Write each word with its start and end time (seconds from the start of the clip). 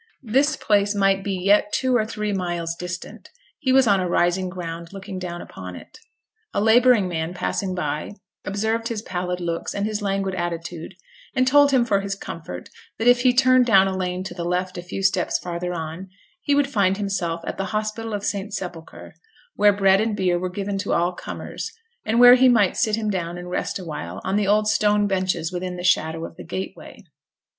This 0.23 0.57
place 0.57 0.95
might 0.95 1.23
be 1.23 1.33
yet 1.33 1.71
two 1.71 1.95
or 1.95 2.07
three 2.07 2.33
miles 2.33 2.73
distant; 2.73 3.29
he 3.59 3.71
was 3.71 3.85
on 3.85 3.99
a 3.99 4.09
rising 4.09 4.49
ground 4.49 4.91
looking 4.91 5.19
down 5.19 5.43
upon 5.43 5.75
it. 5.75 5.99
A 6.55 6.59
labouring 6.59 7.07
man 7.07 7.35
passing 7.35 7.75
by, 7.75 8.15
observed 8.43 8.87
his 8.87 9.03
pallid 9.03 9.39
looks 9.39 9.75
and 9.75 9.85
his 9.85 10.01
languid 10.01 10.33
attitude, 10.33 10.95
and 11.35 11.47
told 11.47 11.69
him 11.69 11.85
for 11.85 11.99
his 12.01 12.15
comfort, 12.15 12.67
that 12.97 13.07
if 13.07 13.21
he 13.21 13.31
turned 13.31 13.67
down 13.67 13.87
a 13.87 13.95
lane 13.95 14.23
to 14.23 14.33
the 14.33 14.43
left 14.43 14.75
a 14.75 14.81
few 14.81 15.03
steps 15.03 15.37
farther 15.37 15.71
on, 15.71 16.09
he 16.41 16.55
would 16.55 16.67
find 16.71 16.97
himself 16.97 17.41
at 17.45 17.59
the 17.59 17.65
Hospital 17.65 18.15
of 18.15 18.25
St 18.25 18.51
Sepulchre, 18.51 19.13
where 19.53 19.71
bread 19.71 20.01
and 20.01 20.17
beer 20.17 20.39
were 20.39 20.49
given 20.49 20.79
to 20.79 20.93
all 20.93 21.11
comers, 21.13 21.71
and 22.03 22.19
where 22.19 22.33
he 22.33 22.49
might 22.49 22.75
sit 22.75 22.95
him 22.95 23.11
down 23.11 23.37
and 23.37 23.51
rest 23.51 23.77
awhile 23.77 24.19
on 24.23 24.35
the 24.35 24.47
old 24.47 24.67
stone 24.67 25.05
benches 25.05 25.51
within 25.51 25.75
the 25.77 25.83
shadow 25.83 26.25
of 26.25 26.37
the 26.37 26.43
gateway. 26.43 27.03